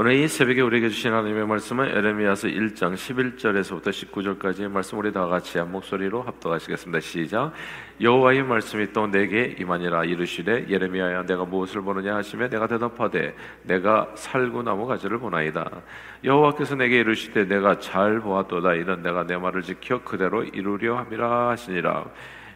오늘 0.00 0.12
이 0.12 0.28
새벽에 0.28 0.60
우리에게 0.60 0.90
주신 0.90 1.12
하나님의 1.12 1.44
말씀은 1.48 1.88
에레미야서 1.88 2.46
1장 2.46 2.94
11절에서부터 2.94 3.88
19절까지의 3.88 4.68
말씀 4.68 4.96
우리 4.96 5.12
다 5.12 5.26
같이 5.26 5.58
한 5.58 5.72
목소리로 5.72 6.22
합독하시겠습니다. 6.22 7.00
시작. 7.00 7.50
여호와의 8.00 8.44
말씀이 8.44 8.92
또 8.92 9.08
내게 9.08 9.56
임하니라 9.58 10.04
이르시되 10.04 10.66
예레미야야 10.68 11.26
내가 11.26 11.44
무엇을 11.44 11.82
보느냐 11.82 12.14
하시며 12.14 12.48
내가 12.48 12.68
대답하되 12.68 13.34
내가 13.64 14.08
살구나무 14.14 14.86
가지를 14.86 15.18
보나이다. 15.18 15.68
여호와께서 16.22 16.76
내게 16.76 17.00
이르시되 17.00 17.48
내가 17.48 17.80
잘 17.80 18.20
보았도다 18.20 18.74
이는 18.74 19.02
내가 19.02 19.26
내 19.26 19.36
말을 19.36 19.62
지켜 19.62 20.00
그대로 20.04 20.44
이루려 20.44 20.96
함이라 20.96 21.48
하시니라. 21.48 22.04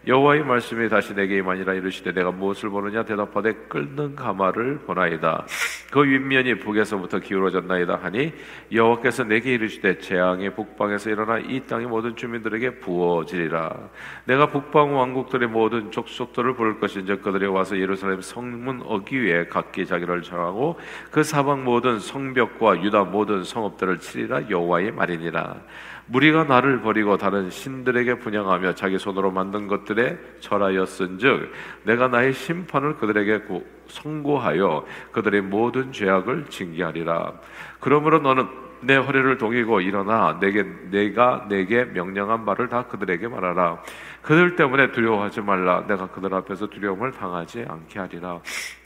여호와의 0.04 0.42
말씀이 0.44 0.88
다시 0.88 1.14
내게 1.14 1.36
임하니라 1.36 1.74
이르시되 1.74 2.12
내가 2.12 2.32
무엇을 2.32 2.70
보느냐? 2.70 3.04
대답하되 3.04 3.52
끓는 3.68 4.16
가마를 4.16 4.80
보나이다. 4.80 5.46
그 5.92 6.02
윗면이 6.02 6.58
북에서부터 6.58 7.20
기울어졌나이다 7.20 8.00
하니 8.02 8.32
여호와께서 8.72 9.22
내게 9.24 9.54
이르시되 9.54 9.98
재앙의 9.98 10.56
북방에서 10.56 11.10
일어나 11.10 11.38
이 11.38 11.60
땅의 11.60 11.86
모든 11.86 12.16
주민들에게 12.16 12.80
부어지리라. 12.80 13.76
내가 14.24 14.48
북방 14.48 14.96
왕국들의 14.96 15.48
모든 15.48 15.92
족속들을 15.92 16.56
부를 16.56 16.80
것인즉 16.80 17.22
그들이 17.22 17.46
와서 17.46 17.78
예루살렘 17.78 18.20
성문 18.20 18.82
어귀에 18.84 19.46
각기 19.46 19.86
자기를 19.86 20.22
정하고 20.22 20.80
그 21.12 21.22
사방 21.22 21.62
모든 21.62 22.00
성벽과 22.00 22.82
유다 22.82 23.04
모든 23.04 23.44
성읍들을 23.44 24.00
치리라 24.00 24.50
여호와의 24.50 24.90
말이니라 24.90 25.60
무리가 26.06 26.44
나를 26.44 26.80
버리고 26.80 27.16
다른 27.16 27.50
신들에게 27.50 28.18
분양하며 28.18 28.74
자기 28.74 28.98
손으로 28.98 29.30
만든 29.30 29.68
것들에 29.68 30.18
절하였은즉 30.40 31.52
내가 31.84 32.08
나의 32.08 32.32
심판을 32.32 32.96
그들에게 32.96 33.42
선고하여 33.86 34.84
그들의 35.12 35.42
모든 35.42 35.92
죄악을 35.92 36.46
징계하리라. 36.48 37.32
그러므로 37.80 38.18
너는 38.18 38.46
내 38.80 38.96
허리를 38.96 39.38
동이고 39.38 39.80
일어나 39.80 40.38
내게 40.40 40.64
내가 40.90 41.46
내게 41.48 41.84
명령한 41.84 42.44
말을 42.44 42.68
다 42.68 42.84
그들에게 42.86 43.28
말하라. 43.28 43.80
그들 44.22 44.56
때문에 44.56 44.90
두려워하지 44.92 45.40
말라. 45.40 45.84
내가 45.86 46.08
그들 46.08 46.34
앞에서 46.34 46.66
두려움을 46.66 47.12
당하지 47.12 47.64
않게 47.68 47.98
하리라. 47.98 48.40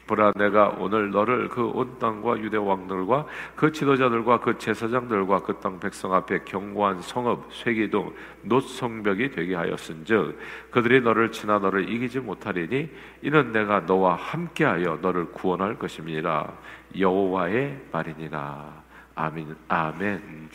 보라 0.07 0.33
내가 0.37 0.69
오늘 0.79 1.11
너를 1.11 1.49
그 1.49 1.67
온 1.67 1.99
땅과 1.99 2.39
유대 2.39 2.57
왕들과 2.57 3.27
그 3.57 3.73
지도자들과 3.73 4.41
그 4.41 4.57
제사장들과 4.59 5.41
그 5.43 5.59
땅 5.61 5.81
백성 5.81 6.15
앞에 6.15 6.45
경고한 6.45 7.03
성읍 7.03 7.53
쇠기둥 7.53 8.15
노성벽이 8.43 9.31
되게 9.33 9.55
하였은즉 9.55 10.39
그들이 10.71 11.01
너를 11.01 11.33
지나 11.33 11.59
너를 11.59 11.89
이기지 11.91 12.21
못하리니 12.21 12.89
이는 13.23 13.53
내가 13.53 13.81
너와 13.81 14.15
함께하여 14.15 14.99
너를 15.03 15.33
구원할 15.33 15.79
것임이니라 15.79 16.53
여호와의 16.99 17.89
말이니라. 17.93 18.85
아멘 19.17 19.57
아멘. 19.69 20.51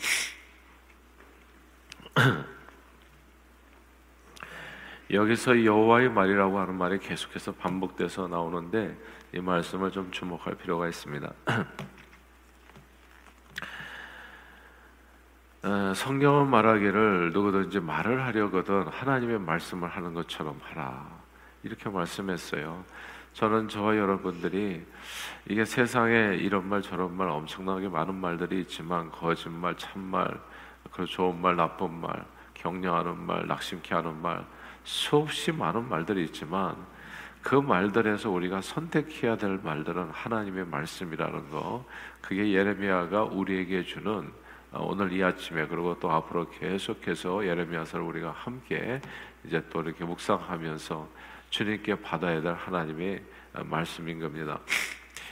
여기서 5.10 5.64
여호와의 5.64 6.10
말이라고 6.10 6.58
하는 6.58 6.74
말이 6.76 6.98
계속해서 6.98 7.52
반복돼서 7.52 8.28
나오는데 8.28 8.96
이 9.34 9.40
말씀을 9.40 9.90
좀 9.90 10.10
주목할 10.10 10.56
필요가 10.56 10.86
있습니다. 10.86 11.32
어, 15.64 15.94
성경은 15.94 16.50
말하기를 16.50 17.32
누구든지 17.32 17.80
말을 17.80 18.26
하려거든 18.26 18.88
하나님의 18.88 19.38
말씀을 19.38 19.88
하는 19.88 20.12
것처럼 20.12 20.60
하라 20.62 21.08
이렇게 21.62 21.88
말씀했어요. 21.88 22.84
저는 23.32 23.68
저와 23.68 23.96
여러분들이 23.96 24.84
이게 25.48 25.64
세상에 25.64 26.36
이런 26.36 26.68
말 26.68 26.82
저런 26.82 27.16
말 27.16 27.30
엄청나게 27.30 27.88
많은 27.88 28.14
말들이 28.14 28.60
있지만 28.60 29.10
거짓말, 29.10 29.78
참말, 29.78 30.38
그 30.92 31.06
좋은 31.06 31.40
말, 31.40 31.56
나쁜 31.56 32.02
말, 32.02 32.22
격려하는 32.52 33.18
말, 33.18 33.46
낙심케 33.46 33.94
하는 33.94 34.20
말 34.20 34.44
수없이 34.84 35.52
많은 35.52 35.88
말들이 35.88 36.24
있지만 36.24 36.76
그 37.42 37.56
말들에서 37.56 38.30
우리가 38.30 38.60
선택해야 38.60 39.36
될 39.36 39.58
말들은 39.62 40.10
하나님의 40.10 40.66
말씀이라는 40.66 41.50
거. 41.50 41.84
그게 42.20 42.52
예레미야가 42.52 43.24
우리에게 43.24 43.82
주는 43.82 44.30
어, 44.70 44.86
오늘 44.86 45.12
이 45.12 45.22
아침에 45.22 45.66
그리고 45.66 45.98
또 46.00 46.10
앞으로 46.10 46.48
계속해서 46.48 47.46
예레미야서를 47.46 48.04
우리가 48.06 48.30
함께 48.30 49.00
이제 49.44 49.62
또 49.70 49.82
이렇게 49.82 50.04
묵상하면서 50.04 51.08
주님께 51.50 51.96
받아야 51.96 52.40
될 52.40 52.54
하나님의 52.54 53.22
어, 53.54 53.64
말씀인 53.64 54.20
겁니다. 54.20 54.58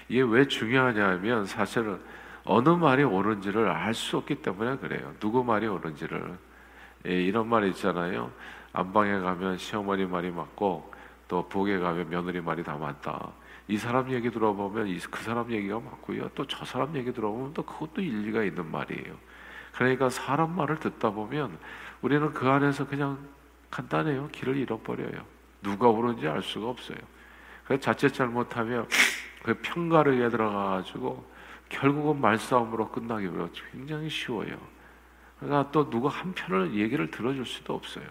이게 0.09 0.21
왜 0.22 0.47
중요하냐면 0.47 1.47
사실은 1.47 2.00
어느 2.44 2.69
말이 2.71 3.04
옳은지를 3.04 3.69
알 3.69 3.94
수 3.94 4.16
없기 4.19 4.37
때문에 4.37 4.77
그래요. 4.78 5.15
누구 5.21 5.44
말이 5.44 5.69
옳은지를 5.69 6.37
예, 7.06 7.22
이런 7.22 7.48
말 7.48 7.65
있잖아요. 7.69 8.31
안방에 8.72 9.21
가면 9.21 9.56
시어머니 9.59 10.04
말이 10.04 10.31
맞고 10.31 10.92
또 11.30 11.46
부엌에 11.48 11.78
가면 11.78 12.10
며느리 12.10 12.41
말이 12.41 12.64
다 12.64 12.76
맞다. 12.76 13.30
이 13.68 13.78
사람 13.78 14.10
얘기 14.10 14.32
들어보면 14.32 14.98
그 15.12 15.22
사람 15.22 15.48
얘기가 15.52 15.78
맞고요. 15.78 16.30
또 16.30 16.44
저 16.44 16.64
사람 16.64 16.96
얘기 16.96 17.12
들어보면 17.12 17.54
또 17.54 17.62
그것도 17.62 18.02
일리가 18.02 18.42
있는 18.42 18.68
말이에요. 18.68 19.14
그러니까 19.72 20.10
사람 20.10 20.56
말을 20.56 20.80
듣다 20.80 21.10
보면 21.10 21.56
우리는 22.02 22.32
그 22.32 22.48
안에서 22.48 22.88
그냥 22.88 23.16
간단해요. 23.70 24.28
길을 24.32 24.56
잃어버려요. 24.56 25.24
누가 25.62 25.88
옳은지 25.88 26.26
알 26.26 26.42
수가 26.42 26.68
없어요. 26.68 26.98
그래서 27.64 27.80
자칫 27.80 28.12
잘못하면 28.12 28.88
그 29.44 29.54
편가르기에 29.62 30.30
들어가가지고 30.30 31.24
결국은 31.68 32.20
말싸움으로 32.20 32.88
끝나기 32.88 33.28
굉장히 33.70 34.10
쉬워요. 34.10 34.58
그러니까 35.38 35.70
또 35.70 35.88
누가 35.88 36.08
한 36.08 36.32
편을 36.34 36.74
얘기를 36.74 37.08
들어줄 37.08 37.47
수도 37.47 37.74
없어요. 37.74 38.06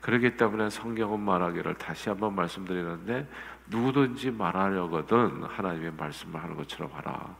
그렇기 0.00 0.36
때문에 0.36 0.70
성경은 0.70 1.20
말하기를 1.20 1.74
다시 1.74 2.08
한번 2.08 2.34
말씀드리는데 2.34 3.28
누구든지 3.68 4.30
말하려거든 4.30 5.44
하나님의 5.44 5.92
말씀을 5.96 6.42
하는 6.42 6.56
것처럼 6.56 6.90
하라. 6.94 7.36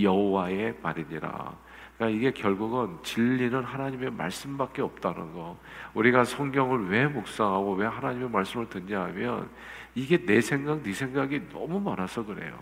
여호와의 0.00 0.78
말이니라. 0.82 1.52
그러니까 1.96 2.18
이게 2.18 2.30
결국은 2.32 2.96
진리는 3.02 3.62
하나님의 3.62 4.10
말씀밖에 4.12 4.82
없다는 4.82 5.32
거. 5.34 5.58
우리가 5.94 6.24
성경을 6.24 6.88
왜 6.88 7.06
묵상하고 7.06 7.74
왜 7.74 7.86
하나님의 7.86 8.30
말씀을 8.30 8.68
듣냐 8.68 9.02
하면 9.04 9.50
이게 9.94 10.24
내 10.24 10.40
생각, 10.40 10.82
네 10.82 10.92
생각이 10.92 11.48
너무 11.52 11.80
많아서 11.80 12.24
그래요. 12.24 12.58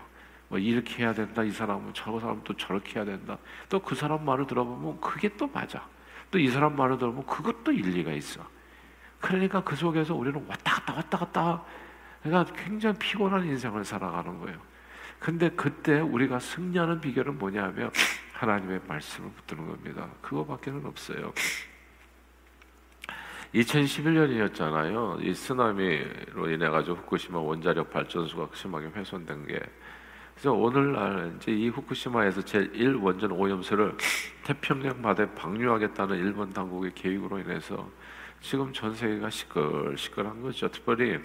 뭐 0.49 0.59
이렇게 0.59 1.03
해야 1.03 1.13
된다. 1.13 1.43
이 1.43 1.49
사람은 1.51 1.91
저 1.93 2.19
사람은 2.19 2.41
또 2.43 2.53
저렇게 2.55 2.95
해야 2.99 3.05
된다. 3.05 3.37
또 3.69 3.79
그 3.79 3.95
사람 3.95 4.25
말을 4.25 4.45
들어보면 4.47 4.99
그게 4.99 5.29
또 5.37 5.47
맞아. 5.47 5.87
또 6.31 6.37
이 6.39 6.47
사람 6.47 6.75
말을 6.75 6.97
들어보면 6.97 7.25
그것도 7.25 7.71
일리가 7.71 8.11
있어. 8.13 8.41
그러니까 9.23 9.63
그 9.63 9.73
속에서 9.77 10.13
우리는 10.13 10.45
왔다 10.47 10.73
갔다 10.73 10.93
왔다 10.95 11.17
갔다 11.17 11.63
그러니까 12.21 12.53
굉장히 12.55 12.97
피곤한 12.99 13.45
인생을 13.45 13.85
살아가는 13.85 14.37
거예요. 14.39 14.59
근데 15.17 15.49
그때 15.49 16.01
우리가 16.01 16.39
승리하는 16.39 16.99
비결은 16.99 17.39
뭐냐면 17.39 17.89
하나님의 18.33 18.81
말씀을 18.85 19.31
붙드는 19.31 19.65
겁니다. 19.65 20.09
그거밖에는 20.21 20.85
없어요. 20.85 21.31
2011년이었잖아요. 23.55 25.23
이 25.23 25.33
쓰나미로 25.33 26.49
인해 26.49 26.67
가지고 26.67 26.97
후쿠시마 26.97 27.39
원자력 27.39 27.91
발전소가 27.91 28.49
심하게 28.53 28.87
훼손된 28.87 29.47
게 29.47 29.59
그래서 30.33 30.51
오늘날 30.51 31.33
이제 31.37 31.53
이 31.53 31.69
후쿠시마에서 31.69 32.41
제1 32.41 33.01
원전 33.01 33.31
오염수를 33.31 33.95
태평양 34.43 35.01
바다에 35.01 35.27
방류하겠다는 35.33 36.17
일본 36.17 36.51
당국의 36.51 36.93
계획으로 36.93 37.39
인해서 37.39 37.89
지금 38.43 38.73
전 38.73 38.93
세계가 38.93 39.29
시끌시끌한 39.29 40.41
거죠. 40.41 40.67
특별히 40.67 41.17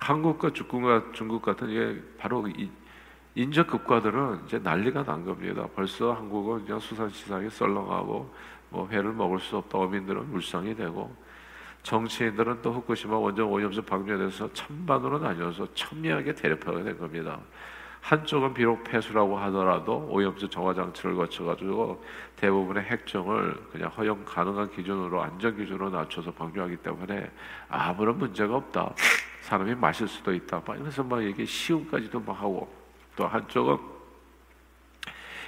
한국과 0.00 0.52
중국과 0.52 1.12
중국 1.12 1.40
같은 1.40 1.68
게 1.68 2.02
바로 2.18 2.48
이 2.48 2.68
인적 3.36 3.68
국가들은 3.68 4.40
이제 4.44 4.58
난리가 4.58 5.04
난 5.04 5.24
겁니다. 5.24 5.68
벌써 5.76 6.12
한국은 6.12 6.64
그냥 6.64 6.80
수산시장에 6.80 7.48
썰렁하고 7.48 8.34
뭐 8.70 8.88
회를 8.88 9.12
먹을 9.12 9.38
수 9.38 9.56
없다. 9.56 9.78
어민들은 9.78 10.32
물상이 10.32 10.74
되고 10.74 11.14
정치인들은 11.84 12.60
또 12.60 12.72
후쿠시마 12.72 13.16
원전 13.16 13.46
오염수 13.46 13.82
방류에 13.82 14.18
대해서 14.18 14.52
찬반으로 14.52 15.20
나뉘어서 15.20 15.72
첨예하게 15.74 16.34
대립하게 16.34 16.82
된 16.82 16.98
겁니다. 16.98 17.40
한쪽은 18.08 18.54
비록 18.54 18.82
폐수라고 18.84 19.36
하더라도 19.38 20.08
오염수 20.10 20.48
정화 20.48 20.72
장치를 20.72 21.14
거쳐가지고 21.14 22.02
대부분의 22.36 22.84
핵종을 22.84 23.54
그냥 23.70 23.90
허용 23.90 24.24
가능한 24.24 24.70
기준으로 24.70 25.22
안전 25.22 25.54
기준으로 25.54 25.90
낮춰서 25.90 26.30
방류하기 26.32 26.78
때문에 26.78 27.30
아무런 27.68 28.16
문제가 28.16 28.56
없다. 28.56 28.94
사람이 29.42 29.74
마실 29.74 30.08
수도 30.08 30.32
있다. 30.32 30.62
그래서 30.62 31.04
막 31.04 31.22
이게 31.22 31.44
시음까지도 31.44 32.20
막 32.20 32.40
하고 32.40 32.74
또 33.14 33.26
한쪽은 33.26 33.76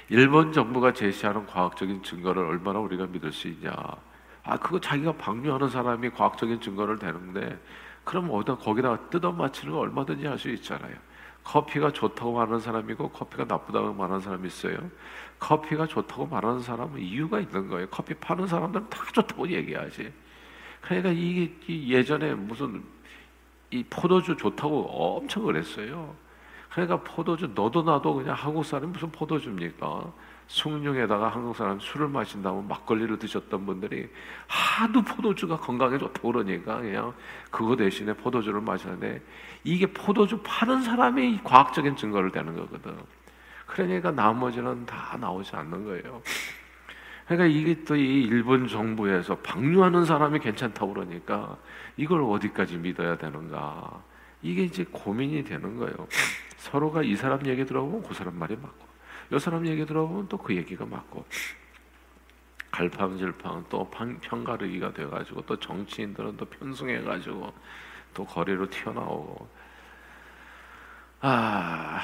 일본 0.09 0.53
정부가 0.53 0.93
제시하는 0.93 1.47
과학적인 1.47 2.03
증거를 2.03 2.43
얼마나 2.43 2.77
우리가 2.77 3.07
믿을 3.07 3.31
수 3.31 3.47
있냐. 3.47 3.71
아 4.43 4.57
그거 4.57 4.79
자기가 4.79 5.13
방류하는 5.13 5.67
사람이 5.67 6.11
과학적인 6.11 6.61
증거를 6.61 6.99
대는데 6.99 7.57
그럼 8.03 8.29
어디다 8.29 8.57
거기다가 8.57 9.09
뜯어 9.09 9.31
맞히는 9.31 9.73
거 9.73 9.79
얼마든지 9.79 10.27
할 10.27 10.37
수 10.37 10.49
있잖아요. 10.49 10.93
커피가 11.43 11.91
좋다고 11.91 12.33
말하는 12.33 12.59
사람이고 12.59 13.09
커피가 13.09 13.45
나쁘다고 13.45 13.93
말하는 13.93 14.21
사람이 14.21 14.47
있어요. 14.47 14.77
커피가 15.39 15.87
좋다고 15.87 16.27
말하는 16.27 16.61
사람은 16.61 16.99
이유가 16.99 17.39
있는 17.39 17.67
거예요. 17.67 17.87
커피 17.89 18.13
파는 18.13 18.47
사람들은 18.47 18.89
다 18.89 19.03
좋다고 19.11 19.49
얘기하지. 19.49 20.13
그러니까 20.81 21.09
이게 21.11 21.51
예전에 21.67 22.33
무슨 22.33 22.83
이 23.71 23.83
포도주 23.89 24.37
좋다고 24.37 25.17
엄청 25.17 25.45
그랬어요. 25.45 26.15
그러니까 26.69 27.01
포도주 27.01 27.51
너도 27.53 27.81
나도 27.81 28.15
그냥 28.15 28.35
한국 28.35 28.63
사람이 28.63 28.91
무슨 28.91 29.11
포도주입니까? 29.11 30.13
숭늉에다가 30.51 31.29
한국 31.29 31.55
사람 31.55 31.79
술을 31.79 32.09
마신다면 32.09 32.67
막걸리를 32.67 33.17
드셨던 33.19 33.65
분들이 33.65 34.09
하도 34.47 35.01
포도주가 35.01 35.57
건강에 35.57 35.97
좋다고 35.97 36.33
그러니까 36.33 36.81
그냥 36.81 37.13
그거 37.49 37.75
대신에 37.77 38.13
포도주를 38.13 38.59
마시는데 38.59 39.21
이게 39.63 39.85
포도주 39.87 40.41
파는 40.43 40.81
사람이 40.81 41.39
과학적인 41.45 41.95
증거를 41.95 42.31
대는 42.31 42.55
거거든. 42.57 42.97
그러니까 43.65 44.11
나머지는 44.11 44.85
다 44.85 45.17
나오지 45.17 45.55
않는 45.55 45.85
거예요. 45.85 46.21
그러니까 47.27 47.45
이게 47.45 47.81
또 47.85 47.95
이 47.95 48.23
일본 48.23 48.67
정부에서 48.67 49.37
방류하는 49.37 50.03
사람이 50.03 50.39
괜찮다고 50.39 50.93
그러니까 50.93 51.55
이걸 51.95 52.23
어디까지 52.23 52.77
믿어야 52.77 53.17
되는가. 53.17 54.03
이게 54.41 54.63
이제 54.63 54.83
고민이 54.91 55.45
되는 55.45 55.77
거예요. 55.77 55.95
서로가 56.57 57.03
이 57.03 57.15
사람 57.15 57.45
얘기 57.45 57.65
들어보면 57.65 58.03
그 58.03 58.13
사람 58.13 58.37
말이 58.37 58.55
맞고, 58.55 58.90
이 59.31 59.39
사람 59.39 59.65
얘기 59.67 59.85
들어보면 59.85 60.27
또 60.27 60.37
그 60.37 60.55
얘기가 60.55 60.85
맞고, 60.85 61.25
갈팡질팡 62.71 63.65
또 63.69 63.89
편가르기가 63.89 64.93
돼가지고 64.93 65.41
또 65.41 65.59
정치인들은 65.59 66.37
또 66.37 66.45
편승해가지고 66.45 67.53
또 68.13 68.25
거리로 68.25 68.69
튀어나오고 68.69 69.47
아 71.21 71.99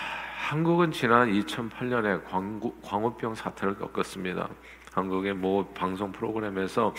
한국은 0.49 0.91
지난 0.91 1.31
2008년에 1.31 2.23
광구, 2.29 2.75
광우병 2.81 3.35
사태를 3.35 3.77
겪었습니다. 3.77 4.49
한국의 4.93 5.33
모 5.33 5.65
방송 5.73 6.11
프로그램에서 6.11 6.93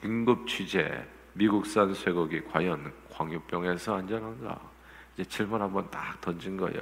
긴급 0.00 0.46
취재 0.46 1.06
미국산 1.32 1.92
쇠고기 1.94 2.44
과연 2.44 2.92
광우병에서 3.10 3.96
안전한가 3.96 4.60
이제 5.14 5.24
질문 5.24 5.60
한번 5.60 5.90
딱 5.90 6.20
던진 6.20 6.56
거예요. 6.56 6.80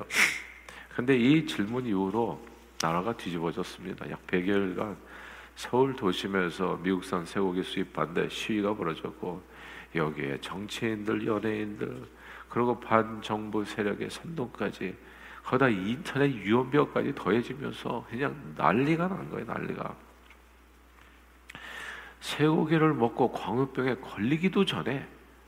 근데 0.94 1.16
이 1.16 1.46
질문 1.46 1.86
이후로 1.86 2.55
나라가 2.80 3.16
뒤집어졌습니다. 3.16 4.10
약 4.10 4.26
100여일간 4.26 4.96
서울 5.54 5.96
도심에서 5.96 6.76
미국산 6.82 7.24
쇠고기 7.24 7.62
수입 7.62 7.92
반대 7.92 8.28
시위가 8.28 8.74
벌어졌고 8.74 9.42
여기에 9.94 10.40
정치인들, 10.40 11.26
연예인들 11.26 12.06
그리고 12.48 12.78
반정부 12.78 13.64
세력의 13.64 14.10
선동까지 14.10 14.96
거다 15.44 15.68
인터넷 15.68 16.28
유언비어까지 16.30 17.14
더해지면서 17.14 18.04
그냥 18.10 18.54
난리가 18.56 19.06
난 19.08 19.30
거예요, 19.30 19.46
난리가. 19.46 19.94
쇠고기를 22.20 22.94
먹고 22.94 23.30
광우병에 23.30 23.96
걸리기도 23.96 24.64
전에 24.64 25.06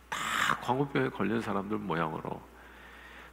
다 0.08 0.18
광우병에 0.62 1.08
걸린 1.10 1.40
사람들 1.40 1.78
모양으로 1.78 2.40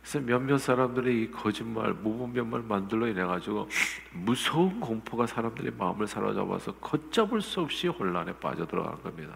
그래서 0.06 0.20
몇몇 0.20 0.60
사람들이 0.60 1.24
이 1.24 1.32
거짓말, 1.32 1.92
무분별말 1.94 2.62
만들로 2.62 3.08
인해 3.08 3.24
가지고 3.24 3.68
무서운 4.12 4.80
공포가 4.80 5.26
사람들의 5.26 5.74
마음을 5.80 6.06
사로잡아서 6.06 6.74
걷잡을 6.76 7.42
수 7.42 7.62
없이 7.62 7.88
혼란에 7.88 8.32
빠져들어간 8.34 9.02
겁니다. 9.02 9.36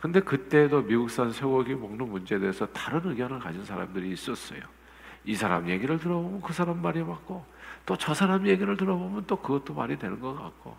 근데 0.00 0.18
그때도 0.18 0.82
미국산 0.82 1.30
쇠고기 1.30 1.76
먹는 1.76 2.08
문제에 2.08 2.40
대해서 2.40 2.66
다른 2.66 3.08
의견을 3.08 3.38
가진 3.38 3.64
사람들이 3.64 4.10
있었어요. 4.10 4.60
이 5.24 5.36
사람 5.36 5.68
얘기를 5.68 6.00
들어보면 6.00 6.40
그 6.40 6.52
사람 6.52 6.82
말이 6.82 7.04
맞고 7.04 7.44
또 7.86 7.94
저 7.94 8.12
사람 8.12 8.48
얘기를 8.48 8.76
들어보면 8.76 9.24
또 9.28 9.36
그것도 9.36 9.74
말이 9.74 9.96
되는 9.96 10.18
것 10.18 10.34
같고 10.34 10.76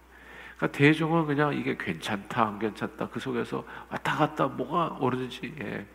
그러니까 0.58 0.78
대중은 0.78 1.28
그냥 1.28 1.54
이게 1.54 1.78
괜찮다 1.78 2.46
안 2.46 2.60
괜찮다 2.60 3.08
그 3.08 3.22
속에서 3.22 3.64
왔다 3.90 4.18
갔다 4.18 4.48
뭐가 4.48 4.98
옳은지 5.00 5.56
예. 5.62 5.86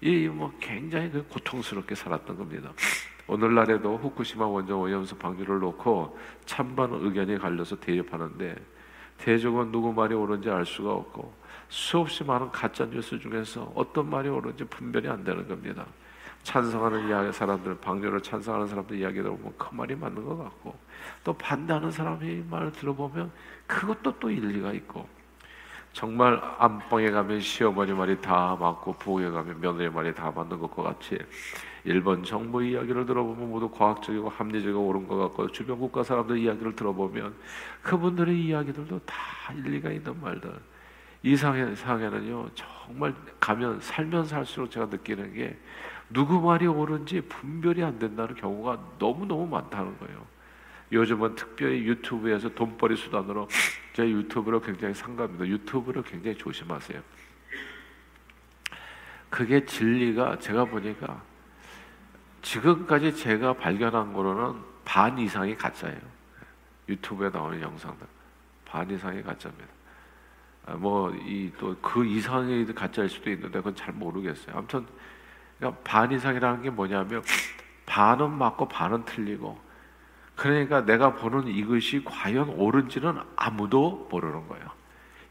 이 0.00 0.28
뭐 0.28 0.52
굉장히 0.60 1.10
그 1.10 1.26
고통스럽게 1.26 1.94
살았던 1.94 2.36
겁니다. 2.36 2.72
오늘날에도 3.26 3.96
후쿠시마 3.98 4.46
원전 4.46 4.78
오염수 4.78 5.16
방류를 5.16 5.58
놓고 5.58 6.18
찬반 6.46 6.90
의견이 6.92 7.36
갈려서 7.38 7.76
대립하는데 7.80 8.56
대중은 9.18 9.72
누구 9.72 9.92
말이 9.92 10.14
옳은지 10.14 10.48
알 10.48 10.64
수가 10.64 10.92
없고 10.92 11.34
수없이 11.68 12.24
많은 12.24 12.50
가짜 12.50 12.86
뉴스 12.86 13.18
중에서 13.18 13.72
어떤 13.74 14.08
말이 14.08 14.28
옳은지 14.28 14.64
분별이 14.64 15.08
안 15.08 15.24
되는 15.24 15.46
겁니다. 15.46 15.84
찬성하는 16.44 17.08
이야기 17.08 17.32
사람들, 17.32 17.78
방류를 17.78 18.22
찬성하는 18.22 18.68
사람들 18.68 18.96
이야기 18.96 19.20
들어보면 19.20 19.54
그 19.58 19.74
말이 19.74 19.94
맞는 19.96 20.24
것 20.24 20.38
같고 20.38 20.78
또 21.24 21.32
반대하는 21.34 21.90
사람의 21.90 22.44
말을 22.48 22.72
들어보면 22.72 23.30
그것도 23.66 24.18
또 24.20 24.30
일리가 24.30 24.72
있고 24.72 25.06
정말 25.98 26.40
안방에 26.58 27.10
가면 27.10 27.40
시어머니 27.40 27.92
말이 27.92 28.20
다 28.20 28.56
맞고 28.60 28.92
부엌에 29.00 29.30
가면 29.30 29.60
며느리 29.60 29.88
말이 29.90 30.14
다 30.14 30.30
맞는 30.30 30.60
것과 30.60 30.84
같이 30.84 31.18
일본 31.82 32.22
정부 32.22 32.62
이야기를 32.62 33.04
들어보면 33.04 33.50
모두 33.50 33.68
과학적이고 33.68 34.28
합리적이고 34.28 34.80
옳은 34.80 35.08
것 35.08 35.16
같고 35.16 35.50
주변 35.50 35.76
국가 35.76 36.04
사람들 36.04 36.38
이야기를 36.38 36.76
들어보면 36.76 37.34
그분들의 37.82 38.40
이야기들도 38.44 39.00
다 39.00 39.16
일리가 39.56 39.90
있는 39.90 40.20
말들. 40.20 40.52
이 41.24 41.34
상해, 41.34 41.74
상해는요 41.74 42.48
정말 42.54 43.12
가면 43.40 43.80
살면 43.80 44.24
살수록 44.24 44.70
제가 44.70 44.86
느끼는 44.86 45.34
게 45.34 45.58
누구 46.10 46.40
말이 46.40 46.68
옳은지 46.68 47.22
분별이 47.22 47.82
안 47.82 47.98
된다는 47.98 48.36
경우가 48.36 48.78
너무 49.00 49.26
너무 49.26 49.48
많다는 49.48 49.98
거예요 49.98 50.24
요즘은 50.90 51.34
특별히 51.34 51.84
유튜브에서 51.84 52.48
돈벌이 52.50 52.96
수단으로 52.96 53.48
제 53.92 54.08
유튜브를 54.08 54.60
굉장히 54.60 54.94
상갑니다. 54.94 55.46
유튜브를 55.46 56.02
굉장히 56.02 56.36
조심하세요. 56.36 57.02
그게 59.30 59.64
진리가 59.64 60.38
제가 60.38 60.64
보니까 60.64 61.22
지금까지 62.42 63.14
제가 63.14 63.54
발견한 63.54 64.12
거로는 64.12 64.60
반 64.84 65.18
이상이 65.18 65.54
가짜예요. 65.56 66.00
유튜브에 66.88 67.28
나오는 67.28 67.60
영상들 67.60 68.06
반 68.64 68.90
이상이 68.90 69.22
가짜입니다. 69.22 69.68
아, 70.66 70.74
뭐이 70.74 71.52
또 71.58 71.76
그 71.80 72.04
이상이 72.04 72.64
가짜일 72.74 73.08
수도 73.08 73.30
있는데 73.30 73.58
그건 73.58 73.74
잘 73.74 73.92
모르겠어요. 73.94 74.56
아무튼 74.56 74.86
그러니까 75.58 75.80
반 75.82 76.12
이상이라는 76.12 76.62
게 76.62 76.70
뭐냐면 76.70 77.22
반은 77.86 78.30
맞고 78.32 78.68
반은 78.68 79.04
틀리고 79.04 79.58
그러니까 80.38 80.84
내가 80.84 81.14
보는 81.14 81.48
이것이 81.48 82.04
과연 82.04 82.50
옳은지는 82.50 83.18
아무도 83.34 84.06
모르는 84.08 84.46
거예요. 84.46 84.66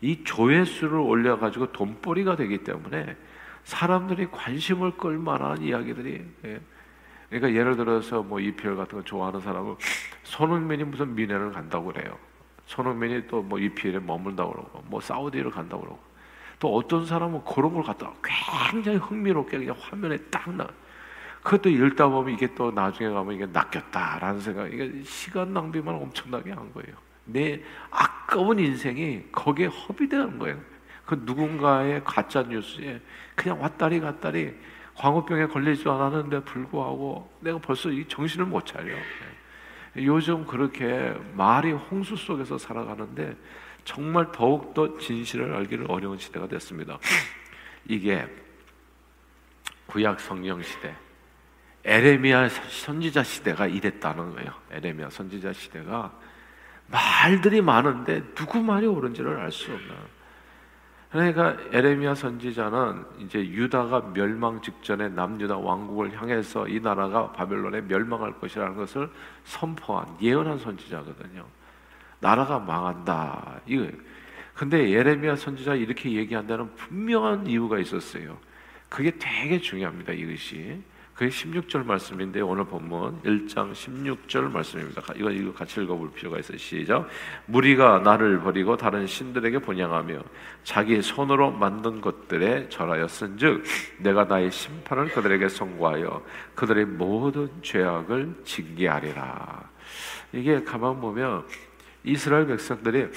이 0.02 0.22
조회수를 0.26 1.00
올려가지고 1.00 1.72
돈벌이가 1.72 2.36
되기 2.36 2.58
때문에 2.58 3.16
사람들이 3.64 4.28
관심을 4.30 4.98
끌 4.98 5.18
만한 5.18 5.62
이야기들이 5.62 6.26
예. 6.46 6.60
그러니까 7.30 7.58
예를 7.58 7.78
들어서 7.78 8.22
뭐 8.22 8.42
이별 8.42 8.76
같은 8.76 8.98
거 8.98 9.04
좋아하는 9.04 9.40
사람은 9.40 9.76
손흥민이 10.24 10.84
무슨 10.84 11.16
미네를 11.16 11.54
간다고 11.54 11.94
그래요. 11.94 12.18
손흥민이 12.66 13.28
또뭐 13.28 13.60
이피엘에 13.60 14.00
머물다고 14.00 14.52
그러고 14.52 14.84
뭐 14.88 15.00
사우디를 15.00 15.52
간다고 15.52 15.84
그러고 15.84 16.00
또 16.60 16.76
어떤 16.76 17.06
사람은 17.06 17.46
그런 17.46 17.74
걸 17.74 17.82
갖다가 17.84 18.14
굉장히 18.70 18.98
흥미롭게 18.98 19.58
그냥 19.58 19.74
화면에 19.80 20.18
딱 20.30 20.54
나. 20.54 20.68
그것도 21.48 21.70
읽다 21.70 22.10
보면 22.10 22.34
이게 22.34 22.54
또 22.56 22.72
나중에 22.72 23.10
가면 23.10 23.34
이게 23.34 23.46
낚였다라는 23.46 24.42
생각, 24.42 24.74
이게 24.74 25.02
시간 25.04 25.54
낭비만 25.54 25.96
엄청나게 25.96 26.52
한 26.52 26.74
거예요. 26.74 26.98
내 27.24 27.64
아까운 27.90 28.60
인생이 28.60 29.24
거기에 29.32 29.68
허비되는 29.68 30.40
거예요. 30.40 30.60
그 31.06 31.22
누군가의 31.24 32.04
가짜 32.04 32.44
뉴스에 32.44 33.00
그냥 33.34 33.62
왔다리 33.62 34.02
갔다리 34.02 34.54
광우병에 34.96 35.48
걸리지 35.48 35.88
않았는데 35.88 36.44
불구하고 36.44 37.32
내가 37.40 37.60
벌써 37.60 37.90
이 37.92 38.06
정신을 38.06 38.46
못 38.46 38.66
차려. 38.66 38.94
요즘 39.96 40.46
그렇게 40.46 41.14
말이 41.34 41.72
홍수 41.72 42.18
속에서 42.18 42.58
살아가는데 42.58 43.38
정말 43.86 44.34
더욱더 44.34 44.98
진실을 44.98 45.56
알기를 45.56 45.86
어려운 45.88 46.18
시대가 46.18 46.46
됐습니다. 46.46 47.00
이게 47.86 48.28
구약 49.86 50.20
성경 50.20 50.62
시대, 50.62 50.94
에레미야 51.88 52.50
선지자 52.50 53.24
시대가 53.24 53.66
이랬다는 53.66 54.36
거예요. 54.36 54.52
에레미야 54.72 55.10
선지자 55.10 55.54
시대가 55.54 56.12
말들이 56.88 57.62
많은데 57.62 58.24
누구 58.36 58.62
말이 58.62 58.86
옳은지를 58.86 59.40
알 59.40 59.52
수 59.52 59.72
없는. 59.72 60.18
그러니까 61.10 61.56
에레미야 61.72 62.16
선지자는 62.16 63.06
이제 63.20 63.40
유다가 63.40 64.12
멸망 64.14 64.62
직전에 64.62 65.08
남유다 65.08 65.58
왕국을 65.58 66.20
향해서 66.20 66.68
이 66.68 66.82
나라가 66.82 67.32
바벨론에 67.32 67.80
멸망할 67.82 68.38
것이라는 68.40 68.76
것을 68.76 69.10
선포한 69.46 70.18
예언한 70.22 70.60
선지자거든요. 70.60 71.46
나라가 72.20 72.60
망한다. 72.60 73.62
이거. 73.66 73.88
근데 74.54 74.90
예레미야 74.90 75.38
선지자 75.38 75.76
이렇게 75.76 76.12
얘기한 76.12 76.46
데는 76.46 76.76
분명한 76.76 77.48
이유가 77.48 77.80
있었어요. 77.80 78.38
그게 78.90 79.12
되게 79.18 79.62
중요합니다. 79.62 80.12
이것이. 80.12 80.82
그게 81.18 81.32
16절 81.32 81.84
말씀인데 81.84 82.42
오늘 82.42 82.64
본문 82.64 83.24
1장 83.24 83.72
16절 83.72 84.52
말씀입니다. 84.52 85.02
이거 85.16 85.32
이거 85.32 85.52
같이 85.52 85.82
읽어볼 85.82 86.12
필요가 86.12 86.38
있어요. 86.38 86.60
시작. 86.60 87.08
무리가 87.48 87.98
나를 87.98 88.40
버리고 88.40 88.78
다른 88.78 89.08
신들에게 89.08 89.58
본향하며 89.58 90.22
자기 90.64 91.02
손으로 91.02 91.50
만든 91.50 92.02
것들에 92.02 92.70
절하였은즉 92.70 93.64
내가 93.98 94.26
나의 94.26 94.52
심판을 94.52 95.10
그들에게 95.10 95.50
선고하여 95.50 96.24
그들의 96.54 96.86
모든 96.86 97.50
죄악을 97.64 98.44
징계하리라. 98.44 99.70
이게 100.34 100.64
가만 100.64 101.02
보면 101.02 101.48
이스라엘 102.04 102.46
백성들이 102.46 103.08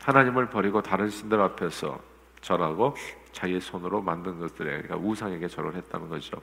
하나님을 0.00 0.48
버리고 0.48 0.80
다른 0.80 1.10
신들 1.10 1.38
앞에서 1.38 2.00
절하고 2.40 2.96
자기 3.30 3.60
손으로 3.60 4.00
만든 4.00 4.40
것들에 4.40 4.70
그러니까 4.70 4.96
우상에게 4.96 5.48
절을 5.48 5.74
했다는 5.74 6.08
거죠. 6.08 6.40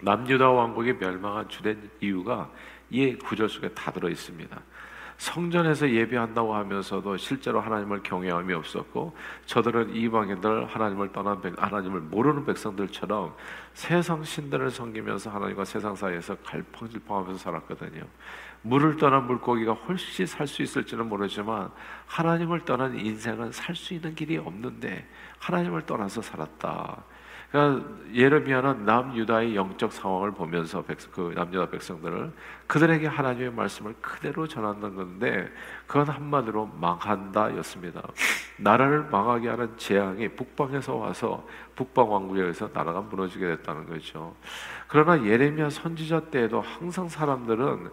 남유다 0.00 0.50
왕국이 0.50 0.94
멸망한 0.94 1.48
주된 1.48 1.90
이유가 2.00 2.50
이 2.90 3.14
구절 3.16 3.48
속에 3.48 3.68
다 3.70 3.90
들어 3.90 4.08
있습니다. 4.08 4.60
성전에서 5.18 5.90
예배한다고 5.90 6.54
하면서도 6.54 7.16
실제로 7.16 7.60
하나님을 7.60 8.04
경외함이 8.04 8.54
없었고 8.54 9.16
저들은 9.46 9.94
이방인들 9.94 10.66
하나님을 10.66 11.10
떠난 11.10 11.40
백, 11.40 11.60
하나님을 11.60 12.00
모르는 12.02 12.46
백성들처럼 12.46 13.34
세상 13.74 14.22
신들을 14.22 14.70
섬기면서 14.70 15.30
하나님과 15.30 15.64
세상 15.64 15.96
사이에서 15.96 16.36
갈팡질팡하면서 16.44 17.36
살았거든요. 17.36 18.04
물을 18.62 18.96
떠난 18.96 19.26
물고기가 19.26 19.72
훨씬 19.72 20.24
살 20.24 20.46
수 20.46 20.62
있을지는 20.62 21.08
모르지만 21.08 21.70
하나님을 22.06 22.64
떠난 22.64 22.96
인생은 22.96 23.50
살 23.50 23.74
수 23.74 23.94
있는 23.94 24.14
길이 24.14 24.36
없는데 24.38 25.04
하나님을 25.40 25.82
떠나서 25.84 26.22
살았다. 26.22 27.02
그러니까 27.50 27.88
예레미야는 28.12 28.84
남유다의 28.84 29.56
영적 29.56 29.92
상황을 29.92 30.32
보면서 30.32 30.82
백성, 30.82 31.10
그 31.12 31.32
남유다 31.34 31.70
백성들을 31.70 32.30
그들에게 32.66 33.06
하나님의 33.06 33.52
말씀을 33.52 33.94
그대로 34.00 34.46
전하는 34.46 34.94
건데 34.94 35.50
그건 35.86 36.08
한마디로 36.08 36.66
망한다였습니다. 36.78 38.02
나라를 38.58 39.04
망하게 39.10 39.48
하는 39.48 39.76
재앙이 39.78 40.28
북방에서 40.28 40.96
와서 40.96 41.46
북방 41.74 42.10
왕국에 42.10 42.40
의해서 42.40 42.68
나라가 42.72 43.00
무너지게 43.00 43.46
됐다는 43.46 43.86
거죠. 43.86 44.34
그러나 44.86 45.24
예레미야 45.24 45.70
선지자 45.70 46.20
때에도 46.30 46.60
항상 46.60 47.08
사람들은 47.08 47.90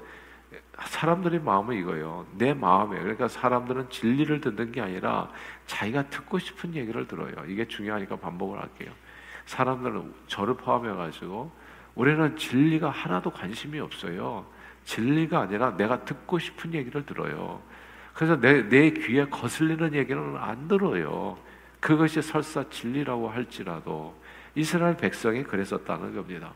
사람들의 0.80 1.40
마음은 1.42 1.78
이거예요. 1.78 2.26
내 2.38 2.54
마음에 2.54 3.00
그러니까 3.00 3.30
사람들은 3.30 3.90
진리를 3.90 4.42
듣는 4.42 4.72
게 4.74 4.82
아니라 4.82 5.30
자기가 5.66 6.10
듣고 6.10 6.40
싶은 6.40 6.76
얘기를 6.76 7.08
들어요. 7.08 7.34
이게 7.48 7.66
중요하니까 7.66 8.18
반복을 8.18 8.60
할게요. 8.60 8.92
사람들은 9.46 10.14
저를 10.28 10.56
포함해 10.56 10.94
가지고 10.94 11.52
우리는 11.96 12.36
진리가 12.36 12.90
하나도 12.90 13.32
관심이 13.32 13.80
없어요. 13.80 14.46
진리가 14.84 15.42
아니라 15.42 15.76
내가 15.78 16.04
듣고 16.06 16.40
싶은 16.40 16.74
얘기를 16.74 17.06
들어요. 17.06 17.62
그래서 18.14 18.40
내, 18.40 18.68
내 18.68 18.92
귀에 18.92 19.26
거슬리는 19.26 19.94
얘기는 19.94 20.38
안 20.38 20.68
들어요. 20.68 21.38
그것이 21.80 22.22
설사 22.22 22.68
진리라고 22.70 23.30
할지라도 23.30 24.16
이스라엘 24.56 24.96
백성이 24.98 25.44
그랬었다는 25.44 26.16
겁니다. 26.16 26.54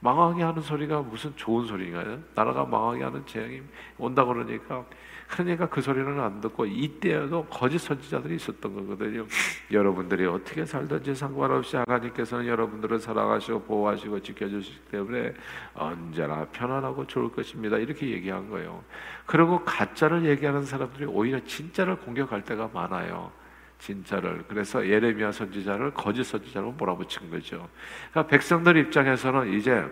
망하게 0.00 0.42
하는 0.42 0.62
소리가 0.62 1.00
무슨 1.00 1.34
좋은 1.36 1.66
소리인가요? 1.66 2.20
나라가 2.34 2.64
망하게 2.64 3.04
하는 3.04 3.26
재앙이 3.26 3.62
온다 3.96 4.24
그러니까 4.24 4.84
그러니까 5.28 5.68
그 5.68 5.80
소리는 5.80 6.18
안 6.18 6.40
듣고 6.40 6.64
이때에도 6.64 7.44
거짓 7.46 7.78
선지자들이 7.78 8.36
있었던 8.36 8.74
거거든요. 8.74 9.26
여러분들이 9.70 10.26
어떻게 10.26 10.64
살든지 10.64 11.14
상관없이 11.14 11.76
하나님께서는 11.76 12.46
여러분들을 12.46 12.98
사랑하시고 12.98 13.62
보호하시고 13.64 14.20
지켜주시기 14.20 14.80
때문에 14.90 15.34
언제나 15.74 16.46
편안하고 16.46 17.06
좋을 17.06 17.30
것입니다. 17.30 17.76
이렇게 17.76 18.08
얘기한 18.08 18.48
거예요. 18.48 18.82
그리고 19.26 19.62
가짜를 19.64 20.24
얘기하는 20.24 20.64
사람들이 20.64 21.04
오히려 21.04 21.38
진짜를 21.44 21.96
공격할 21.96 22.44
때가 22.44 22.70
많아요. 22.72 23.30
진짜를 23.78 24.44
그래서 24.48 24.84
예레미야 24.84 25.30
선지자를 25.30 25.92
거짓 25.92 26.24
선지자로 26.24 26.72
몰아붙인 26.72 27.30
거죠. 27.30 27.68
그러니까 28.10 28.26
백성들 28.30 28.76
입장에서는 28.76 29.52
이제 29.52 29.84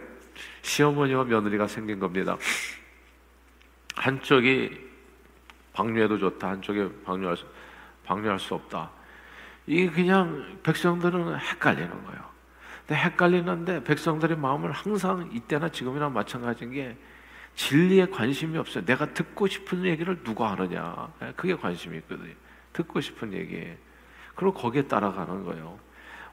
시어머니와 0.63 1.25
며느리가 1.25 1.67
생긴 1.67 2.01
겁니다. 2.01 2.37
한쪽이 3.95 4.86
방류해도 5.77 6.19
좋다. 6.19 6.49
한쪽에 6.49 6.89
방류할 7.05 7.37
수, 7.37 7.45
방류할 8.05 8.39
수 8.39 8.55
없다. 8.55 8.91
이게 9.67 9.91
그냥 9.91 10.59
백성들은 10.63 11.39
헷갈리는 11.39 11.91
거예요. 11.91 12.21
근데 12.87 13.01
헷갈리는데 13.03 13.85
백성들의 13.85 14.39
마음을 14.39 14.73
항상 14.73 15.29
이때나 15.33 15.69
지금이나 15.69 16.09
마찬가지인 16.09 16.73
게 16.73 16.97
진리에 17.57 18.07
관심이 18.07 18.57
없어요. 18.57 18.85
내가 18.85 19.13
듣고 19.13 19.47
싶은 19.49 19.85
얘기를 19.85 20.23
누가 20.23 20.53
하느냐. 20.53 21.13
예, 21.23 21.33
그게 21.37 21.55
관심이 21.55 21.99
있거든요. 21.99 22.33
듣고 22.73 23.01
싶은 23.01 23.33
얘기. 23.33 23.75
그리고 24.35 24.55
거기에 24.55 24.83
따라가는 24.83 25.45
거예요. 25.45 25.79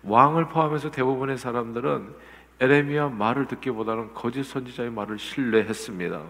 왕을 0.04 0.50
포함해서 0.50 0.92
대부분의 0.92 1.38
사람들은 1.38 2.14
에레미야 2.60 3.10
말을 3.10 3.48
듣기보다는 3.48 4.14
거짓 4.14 4.44
선지자의 4.44 4.92
말을 4.92 5.18
신뢰했습니다. 5.18 6.22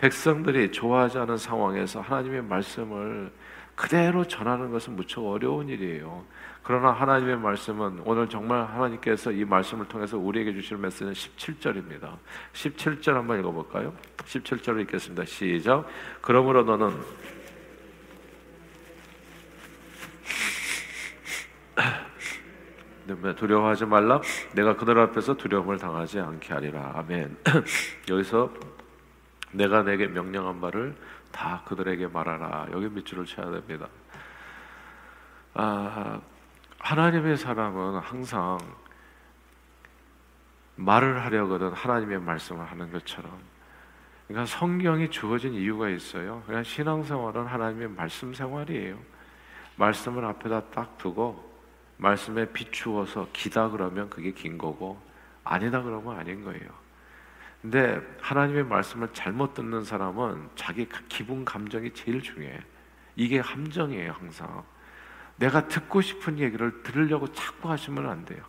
백성들이 0.00 0.72
좋아하지 0.72 1.18
않은 1.18 1.36
상황에서 1.36 2.00
하나님의 2.00 2.42
말씀을 2.42 3.30
그대로 3.74 4.24
전하는 4.24 4.70
것은 4.70 4.96
무척 4.96 5.26
어려운 5.26 5.68
일이에요. 5.68 6.24
그러나 6.62 6.90
하나님의 6.90 7.38
말씀은 7.38 8.02
오늘 8.04 8.28
정말 8.28 8.64
하나님께서 8.64 9.32
이 9.32 9.44
말씀을 9.44 9.86
통해서 9.88 10.16
우리에게 10.18 10.52
주시는 10.52 10.82
메시지는 10.82 11.12
17절입니다. 11.12 12.16
17절 12.52 13.12
한번 13.12 13.40
읽어볼까요? 13.40 13.94
17절을 14.18 14.82
읽겠습니다. 14.82 15.24
시작. 15.24 15.86
그러므로 16.20 16.62
너는 16.64 16.90
두려워하지 23.36 23.86
말라. 23.86 24.20
내가 24.54 24.76
그들 24.76 24.98
앞에서 24.98 25.36
두려움을 25.36 25.78
당하지 25.78 26.20
않게 26.20 26.52
하리라. 26.54 26.92
아멘. 26.96 27.36
여기서 28.08 28.52
내가 29.52 29.82
내게 29.82 30.06
명령한 30.06 30.60
바를 30.60 30.94
다 31.32 31.62
그들에게 31.66 32.06
말하라. 32.08 32.68
여기 32.72 32.88
밑줄을 32.88 33.24
쳐야 33.24 33.50
됩니다. 33.50 33.88
아, 35.54 36.20
하나님의 36.78 37.36
사람은 37.36 37.98
항상 38.00 38.58
말을 40.76 41.24
하려거든 41.24 41.72
하나님의 41.72 42.20
말씀을 42.20 42.64
하는 42.64 42.90
것처럼. 42.90 43.30
그러니까 44.26 44.46
성경이 44.46 45.10
주어진 45.10 45.54
이유가 45.54 45.88
있어요. 45.88 46.42
그냥 46.46 46.62
신앙생활은 46.62 47.46
하나님의 47.46 47.88
말씀 47.88 48.32
생활이에요. 48.32 48.96
말씀을 49.76 50.24
앞에다 50.24 50.66
딱 50.70 50.98
두고 50.98 51.50
말씀에 51.96 52.46
비추어서 52.52 53.28
기다 53.32 53.68
그러면 53.68 54.08
그게 54.08 54.32
긴 54.32 54.56
거고 54.56 55.00
아니다 55.44 55.82
그러면 55.82 56.18
아닌 56.18 56.44
거예요. 56.44 56.68
근데 57.62 58.00
하나님의 58.20 58.64
말씀을 58.64 59.08
잘못 59.12 59.54
듣는 59.54 59.84
사람은 59.84 60.50
자기 60.54 60.88
기분 61.08 61.44
감정이 61.44 61.92
제일 61.92 62.22
중요해. 62.22 62.60
이게 63.16 63.38
함정이에요, 63.38 64.12
항상. 64.12 64.64
내가 65.36 65.68
듣고 65.68 66.00
싶은 66.00 66.38
얘기를 66.38 66.82
들으려고 66.82 67.30
자꾸 67.32 67.70
하시면 67.70 68.08
안 68.08 68.24
돼요. 68.24 68.42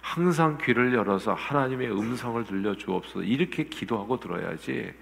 항상 0.00 0.56
귀를 0.62 0.94
열어서 0.94 1.34
하나님의 1.34 1.90
음성을 1.90 2.42
들려 2.44 2.74
주옵소서. 2.74 3.22
이렇게 3.22 3.64
기도하고 3.64 4.20
들어야지. 4.20 4.94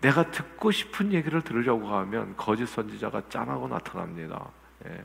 내가 0.00 0.30
듣고 0.30 0.70
싶은 0.70 1.12
얘기를 1.12 1.40
들으려고 1.40 1.88
하면 1.88 2.36
거짓 2.36 2.66
선지자가 2.66 3.22
짠하고 3.28 3.68
나타납니다. 3.68 4.50
예. 4.86 5.04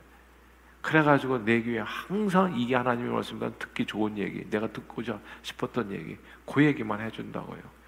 그래가지고 0.82 1.44
내 1.44 1.60
귀에 1.62 1.80
항상 1.80 2.58
이게 2.58 2.74
하나님의 2.74 3.12
말씀보다 3.12 3.54
듣기 3.56 3.86
좋은 3.86 4.16
얘기, 4.18 4.48
내가 4.48 4.66
듣고자 4.66 5.18
싶었던 5.42 5.90
얘기, 5.92 6.16
그 6.46 6.64
얘기만 6.64 7.00
해준다고요. 7.00 7.79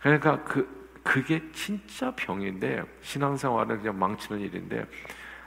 그러니까 0.00 0.42
그 0.44 0.80
그게 1.02 1.42
진짜 1.52 2.14
병인데 2.14 2.82
신앙생활을 3.00 3.78
그냥 3.78 3.98
망치는 3.98 4.40
일인데 4.40 4.86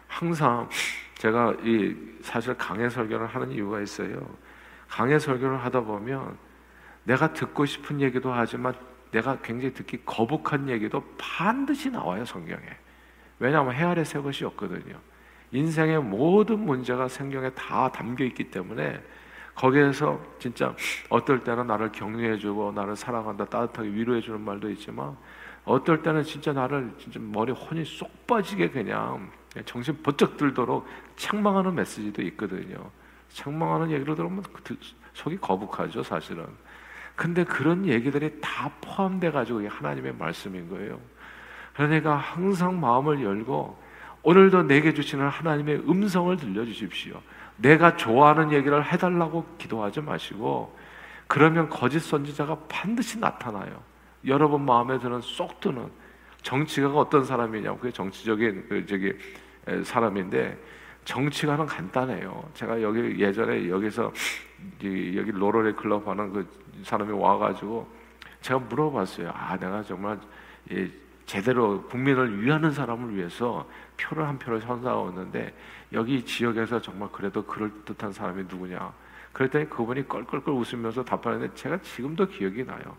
항상 0.07 0.69
제가 1.15 1.55
이 1.63 1.95
사실 2.21 2.55
강해 2.57 2.89
설교를 2.89 3.27
하는 3.27 3.51
이유가 3.51 3.79
있어요. 3.81 4.27
강해 4.87 5.17
설교를 5.17 5.63
하다 5.63 5.81
보면 5.81 6.37
내가 7.03 7.33
듣고 7.33 7.65
싶은 7.65 8.01
얘기도 8.01 8.31
하지만 8.31 8.73
내가 9.11 9.37
굉장히 9.41 9.73
듣기 9.73 10.03
거북한 10.05 10.69
얘기도 10.69 11.03
반드시 11.17 11.89
나와요 11.89 12.25
성경에. 12.25 12.65
왜냐하면 13.39 13.73
해 13.73 13.83
아래 13.83 14.03
새 14.03 14.19
것이 14.19 14.43
없거든요. 14.45 14.99
인생의 15.51 16.01
모든 16.01 16.59
문제가 16.59 17.07
성경에 17.07 17.51
다 17.51 17.91
담겨 17.91 18.23
있기 18.25 18.49
때문에 18.49 19.01
거기에서 19.55 20.19
진짜 20.39 20.75
어떨 21.09 21.43
때는 21.43 21.67
나를 21.67 21.91
격려해주고 21.91 22.71
나를 22.71 22.95
사랑한다 22.95 23.45
따뜻하게 23.45 23.89
위로해주는 23.89 24.41
말도 24.41 24.69
있지만 24.71 25.15
어떨 25.65 26.01
때는 26.01 26.23
진짜 26.23 26.51
나를 26.53 26.91
진짜 26.97 27.19
머리 27.21 27.51
혼이 27.51 27.85
쏙 27.85 28.27
빠지게 28.27 28.69
그냥 28.69 29.31
정신 29.65 30.01
번쩍 30.01 30.37
들도록 30.37 30.85
책망하는 31.15 31.75
메시지도 31.75 32.21
있거든요. 32.23 32.89
책망하는 33.29 33.91
얘기를 33.91 34.15
들으면 34.15 34.43
그 34.63 34.77
속이 35.13 35.37
거북하죠, 35.37 36.03
사실은. 36.03 36.45
근데 37.15 37.43
그런 37.43 37.85
얘기들이 37.85 38.39
다 38.41 38.71
포함돼 38.81 39.31
가지고 39.31 39.67
하나님의 39.67 40.15
말씀인 40.15 40.69
거예요. 40.69 40.99
그러니까 41.73 42.15
항상 42.15 42.79
마음을 42.79 43.23
열고 43.23 43.82
오늘도 44.23 44.63
내게 44.63 44.93
주시는 44.93 45.27
하나님의 45.27 45.83
음성을 45.87 46.35
들려 46.37 46.65
주십시오. 46.65 47.21
내가 47.57 47.95
좋아하는 47.97 48.51
얘기를 48.51 48.83
해달라고 48.83 49.45
기도하지 49.57 50.01
마시고 50.01 50.75
그러면 51.27 51.69
거짓 51.69 51.99
선지자가 51.99 52.57
반드시 52.69 53.19
나타나요. 53.19 53.81
여러분 54.25 54.65
마음에 54.65 54.97
드는 54.97 55.19
쏙 55.21 55.59
드는 55.59 55.89
정치가가 56.41 56.99
어떤 56.99 57.25
사람이냐고 57.25 57.77
그게 57.79 57.91
정치적인 57.91 58.65
그 58.69 58.85
저기 58.85 59.13
사람인데 59.83 60.57
정치가는 61.03 61.65
간단해요. 61.65 62.49
제가 62.53 62.81
여기 62.81 63.19
예전에 63.19 63.69
여기서 63.69 64.11
여기 64.81 65.31
로로레 65.31 65.73
클럽 65.73 66.07
하는 66.07 66.31
그 66.31 66.47
사람이 66.83 67.11
와가지고 67.11 67.87
제가 68.41 68.59
물어봤어요. 68.61 69.31
아 69.33 69.57
내가 69.57 69.83
정말 69.83 70.17
제대로 71.25 71.81
국민을 71.83 72.41
위하는 72.41 72.71
사람을 72.71 73.15
위해서 73.15 73.67
표를 73.97 74.27
한 74.27 74.37
표를 74.39 74.61
선사하는데 74.61 75.53
여기 75.93 76.23
지역에서 76.25 76.81
정말 76.81 77.09
그래도 77.11 77.43
그럴 77.45 77.71
듯한 77.85 78.11
사람이 78.11 78.43
누구냐? 78.43 78.91
그랬더니 79.31 79.69
그분이 79.69 80.07
껄껄껄 80.07 80.53
웃으면서 80.53 81.03
답하는데 81.03 81.53
제가 81.55 81.81
지금도 81.81 82.27
기억이 82.27 82.63
나요. 82.65 82.95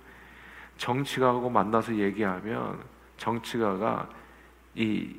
정치가하고 0.78 1.50
만나서 1.50 1.94
얘기하면 1.96 2.82
정치가가 3.16 4.08
이 4.74 5.14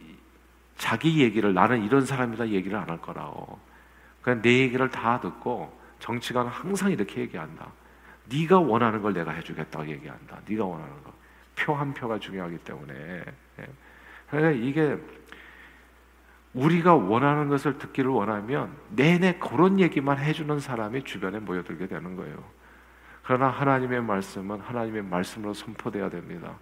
자기 0.77 1.21
얘기를 1.21 1.53
나는 1.53 1.83
이런 1.85 2.05
사람이다 2.05 2.49
얘기를 2.49 2.77
안 2.77 2.89
할 2.89 3.01
거라고. 3.01 3.57
그냥 4.21 4.41
내 4.41 4.59
얘기를 4.59 4.89
다 4.89 5.19
듣고 5.21 5.71
정치가는 5.99 6.49
항상 6.51 6.91
이렇게 6.91 7.21
얘기한다. 7.21 7.71
네가 8.25 8.59
원하는 8.59 9.01
걸 9.01 9.13
내가 9.13 9.31
해주겠다고 9.31 9.87
얘기한다. 9.87 10.39
네가 10.47 10.65
원하는 10.65 11.03
거. 11.03 11.13
표 11.55 11.73
한 11.73 11.93
표가 11.93 12.19
중요하기 12.19 12.57
때문에. 12.59 12.93
예. 13.59 13.67
그러니까 14.29 14.51
이게 14.51 14.97
우리가 16.55 16.95
원하는 16.95 17.49
것을 17.49 17.77
듣기를 17.77 18.09
원하면 18.09 18.71
내내 18.89 19.37
그런 19.39 19.79
얘기만 19.79 20.17
해주는 20.17 20.59
사람이 20.59 21.03
주변에 21.03 21.39
모여들게 21.39 21.87
되는 21.87 22.15
거예요. 22.15 22.43
그러나 23.23 23.49
하나님의 23.49 24.01
말씀은 24.01 24.61
하나님의 24.61 25.03
말씀으로 25.03 25.53
선포돼야 25.53 26.09
됩니다. 26.09 26.57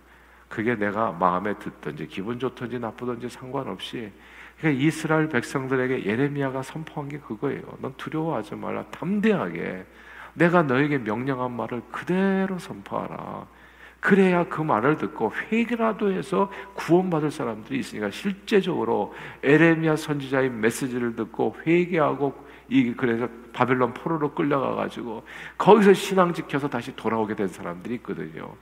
그게 0.49 0.75
내가 0.75 1.11
마음에 1.11 1.53
듣든지 1.59 2.07
기분 2.07 2.39
좋든지 2.39 2.79
나쁘든지 2.79 3.29
상관없이 3.29 4.11
그러니까 4.57 4.83
이스라엘 4.83 5.29
백성들에게 5.29 6.05
예레미야가 6.05 6.63
선포한 6.63 7.09
게 7.09 7.19
그거예요. 7.19 7.61
넌 7.79 7.93
두려워하지 7.97 8.55
말라. 8.55 8.83
담대하게 8.85 9.85
내가 10.33 10.63
너에게 10.63 10.97
명령한 10.97 11.51
말을 11.51 11.81
그대로 11.91 12.57
선포하라. 12.57 13.45
그래야 14.03 14.43
그 14.49 14.61
말을 14.61 14.97
듣고 14.97 15.31
회개라도 15.49 16.11
해서 16.11 16.51
구원받을 16.73 17.31
사람들이 17.31 17.79
있으니까 17.79 18.11
실제적으로 18.11 19.15
에레미야 19.41 19.95
선지자의 19.95 20.49
메시지를 20.49 21.15
듣고 21.15 21.55
회개하고 21.65 22.35
이 22.67 22.93
그래서 22.97 23.29
바벨론 23.53 23.93
포로로 23.93 24.33
끌려가 24.33 24.75
가지고 24.75 25.23
거기서 25.57 25.93
신앙 25.93 26.33
지켜서 26.33 26.67
다시 26.67 26.93
돌아오게 26.97 27.33
된 27.33 27.47
사람들이 27.47 27.95
있거든요. 27.95 28.53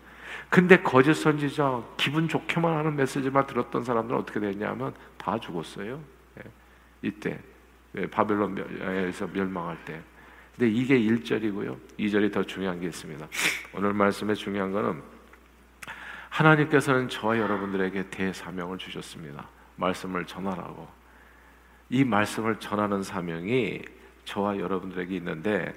근데 0.48 0.80
거짓 0.80 1.16
선지자 1.16 1.82
기분 1.98 2.28
좋게만 2.28 2.78
하는 2.78 2.96
메시지만 2.96 3.48
들었던 3.48 3.84
사람들은 3.84 4.20
어떻게 4.20 4.40
됐냐면 4.40 4.94
다 5.18 5.40
죽었어요. 5.40 6.00
예. 6.38 6.50
이때 7.02 7.40
예, 7.98 8.06
바벨론에서 8.06 9.28
멸망할 9.34 9.76
때. 9.86 10.00
근데 10.56 10.70
이게 10.70 11.00
1절이고요. 11.00 11.76
2절이 11.98 12.32
더 12.32 12.44
중요한 12.44 12.80
게 12.80 12.86
있습니다. 12.86 13.28
오늘 13.74 13.94
말씀의 13.94 14.36
중요한 14.36 14.72
거는 14.72 15.11
하나님께서는 16.32 17.10
저와 17.10 17.38
여러분들에게 17.38 18.10
대사명을 18.10 18.78
주셨습니다. 18.78 19.48
말씀을 19.76 20.26
전하라고. 20.26 20.88
이 21.90 22.06
말씀을 22.06 22.56
전하는 22.60 23.04
사명이 23.04 23.82
저와 24.24 24.58
여러분들에게 24.58 25.14
있는데 25.18 25.74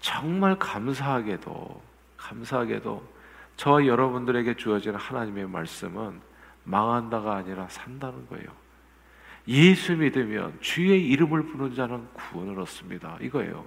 정말 0.00 0.58
감사하게도 0.58 1.82
감사하게도 2.16 3.12
저와 3.56 3.86
여러분들에게 3.86 4.56
주어진 4.56 4.96
하나님의 4.96 5.48
말씀은 5.48 6.20
망한다가 6.64 7.36
아니라 7.36 7.68
산다는 7.68 8.26
거예요. 8.26 8.46
예수 9.46 9.96
믿으면 9.96 10.58
주의 10.60 11.06
이름을 11.08 11.46
부르는 11.46 11.74
자는 11.74 12.08
구원을 12.12 12.58
얻습니다. 12.60 13.18
이거예요. 13.20 13.64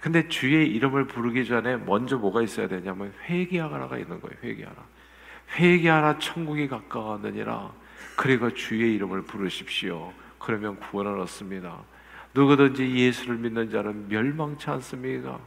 근데 0.00 0.26
주의 0.28 0.70
이름을 0.74 1.06
부르기 1.06 1.44
전에 1.44 1.76
먼저 1.76 2.16
뭐가 2.16 2.40
있어야 2.42 2.66
되냐면 2.66 3.12
회개하라가 3.28 3.98
있는 3.98 4.20
거예요. 4.20 4.38
회개하라. 4.42 4.96
회개하라 5.54 6.18
천국이 6.18 6.68
가까웠느니라 6.68 7.72
그리고 8.16 8.52
주의 8.52 8.94
이름을 8.94 9.22
부르십시오. 9.22 10.12
그러면 10.38 10.78
구원을 10.80 11.18
얻습니다. 11.20 11.78
누구든지 12.34 12.94
예수를 12.94 13.36
믿는 13.36 13.70
자는 13.70 14.08
멸망치 14.08 14.68
않습니다. 14.70 15.38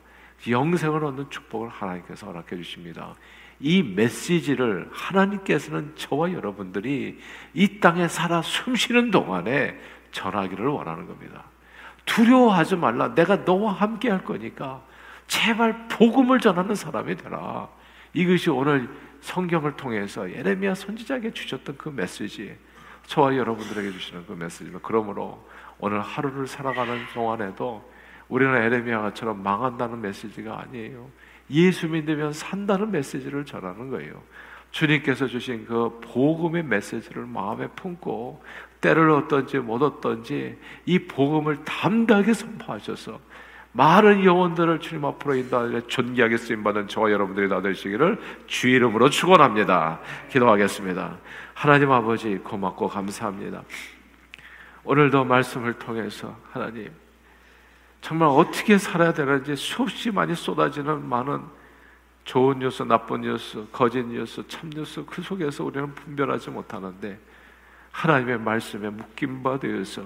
영생을 0.47 1.03
얻는 1.03 1.29
축복을 1.29 1.69
하나님께서 1.69 2.27
허락해 2.27 2.55
주십니다. 2.55 3.15
이 3.59 3.83
메시지를 3.83 4.89
하나님께서는 4.91 5.93
저와 5.95 6.31
여러분들이 6.31 7.19
이 7.53 7.79
땅에 7.79 8.07
살아 8.07 8.41
숨쉬는 8.41 9.11
동안에 9.11 9.77
전하기를 10.11 10.65
원하는 10.65 11.07
겁니다. 11.07 11.43
두려워하지 12.05 12.77
말라. 12.77 13.13
내가 13.13 13.37
너와 13.37 13.73
함께 13.73 14.09
할 14.09 14.23
거니까 14.23 14.81
제발 15.27 15.87
복음을 15.89 16.39
전하는 16.39 16.73
사람이 16.73 17.17
되라. 17.17 17.67
이것이 18.13 18.49
오늘 18.49 18.89
성경을 19.21 19.75
통해서 19.75 20.29
예레미야 20.29 20.75
선지자에게 20.75 21.31
주셨던 21.31 21.77
그 21.77 21.89
메시지, 21.89 22.55
저와 23.05 23.35
여러분들에게 23.35 23.91
주시는 23.91 24.25
그 24.27 24.33
메시지는 24.33 24.79
그러므로 24.81 25.45
오늘 25.79 26.01
하루를 26.01 26.47
살아가는 26.47 26.99
동안에도 27.13 27.89
우리는 28.27 28.55
에레미야처럼 28.55 29.41
망한다는 29.41 30.01
메시지가 30.01 30.61
아니에요. 30.61 31.09
예수 31.51 31.87
믿으면 31.87 32.33
산다는 32.33 32.91
메시지를 32.91 33.45
전하는 33.45 33.89
거예요. 33.89 34.21
주님께서 34.71 35.25
주신 35.27 35.65
그 35.65 35.99
복음의 36.01 36.63
메시지를 36.63 37.25
마음에 37.25 37.67
품고 37.67 38.43
때를 38.81 39.09
얻든지 39.09 39.57
못 39.59 39.81
얻든지 39.81 40.57
이 40.85 40.99
복음을 40.99 41.63
담대하게 41.65 42.33
선포하셔서 42.33 43.19
많은 43.71 44.25
영혼들을 44.25 44.79
주님 44.79 45.05
앞으로 45.05 45.35
인도하여 45.35 45.81
존귀하게 45.87 46.37
쓰임받은 46.37 46.87
저와 46.87 47.11
여러분들이 47.11 47.49
다 47.49 47.61
되시기를 47.61 48.19
주 48.47 48.67
이름으로 48.67 49.09
축원합니다. 49.09 49.99
기도하겠습니다. 50.29 51.17
하나님 51.53 51.91
아버지 51.91 52.37
고맙고 52.37 52.87
감사합니다. 52.87 53.61
오늘도 54.83 55.23
말씀을 55.25 55.73
통해서 55.73 56.35
하나님 56.51 56.89
정말 58.01 58.29
어떻게 58.29 58.77
살아야 58.77 59.13
되는지 59.13 59.55
수없이 59.55 60.09
많이 60.09 60.33
쏟아지는 60.33 61.07
많은 61.07 61.41
좋은 62.23 62.59
뉴스, 62.59 62.83
나쁜 62.83 63.21
뉴스, 63.21 63.67
거짓 63.71 64.03
뉴스, 64.03 64.43
참 64.47 64.69
뉴스 64.69 65.03
그 65.05 65.21
속에서 65.21 65.63
우리는 65.63 65.93
분별하지 65.93 66.49
못하는데 66.49 67.19
하나님의 67.91 68.39
말씀에 68.39 68.89
묶임 68.89 69.43
바 69.43 69.59
되어서 69.59 70.03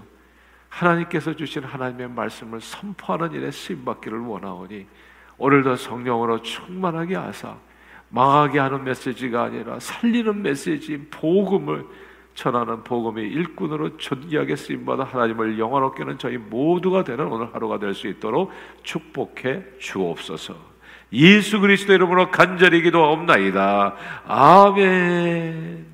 하나님께서 0.74 1.36
주신 1.36 1.64
하나님의 1.64 2.10
말씀을 2.10 2.60
선포하는 2.60 3.32
일에 3.34 3.52
쓰임 3.52 3.86
받기를 3.86 4.20
원하오니 4.20 4.88
오늘도 5.38 5.76
성령으로 5.76 6.42
충만하게 6.42 7.16
하사 7.16 7.56
망하게 8.10 8.60
하는 8.60 8.84
메시지가 8.84 9.44
아니라 9.44 9.80
살리는 9.80 10.42
메시지 10.42 10.98
복음을 11.10 11.86
전하는 12.34 12.84
복음의 12.84 13.28
일꾼으로 13.30 13.98
존귀하게 13.98 14.56
쓰임받아 14.56 15.04
하나님을 15.04 15.60
영원롭게는 15.60 16.18
저희 16.18 16.38
모두가 16.38 17.04
되는 17.04 17.28
오늘 17.28 17.54
하루가 17.54 17.78
될 17.78 17.94
수 17.94 18.08
있도록 18.08 18.52
축복해 18.82 19.64
주옵소서. 19.80 20.56
예수 21.14 21.60
그리스도 21.60 21.94
이름으로 21.94 22.32
간절히 22.32 22.82
기도하옵나이다. 22.82 23.96
아멘. 24.26 25.93